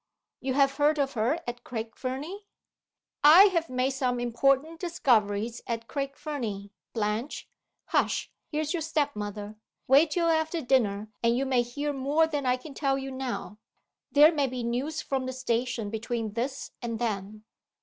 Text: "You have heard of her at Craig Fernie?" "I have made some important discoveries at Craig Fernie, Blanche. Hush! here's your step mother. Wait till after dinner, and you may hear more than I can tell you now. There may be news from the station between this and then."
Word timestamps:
"You 0.39 0.55
have 0.55 0.77
heard 0.77 0.97
of 0.97 1.13
her 1.13 1.37
at 1.45 1.63
Craig 1.63 1.95
Fernie?" 1.95 2.47
"I 3.23 3.43
have 3.53 3.69
made 3.69 3.91
some 3.91 4.19
important 4.19 4.79
discoveries 4.79 5.61
at 5.67 5.87
Craig 5.87 6.15
Fernie, 6.15 6.71
Blanche. 6.93 7.47
Hush! 7.89 8.31
here's 8.49 8.73
your 8.73 8.81
step 8.81 9.15
mother. 9.15 9.57
Wait 9.87 10.09
till 10.09 10.27
after 10.29 10.59
dinner, 10.59 11.11
and 11.21 11.37
you 11.37 11.45
may 11.45 11.61
hear 11.61 11.93
more 11.93 12.25
than 12.25 12.47
I 12.47 12.57
can 12.57 12.73
tell 12.73 12.97
you 12.97 13.11
now. 13.11 13.59
There 14.11 14.33
may 14.33 14.47
be 14.47 14.63
news 14.63 15.03
from 15.03 15.27
the 15.27 15.33
station 15.33 15.91
between 15.91 16.33
this 16.33 16.71
and 16.81 16.97
then." 16.97 17.43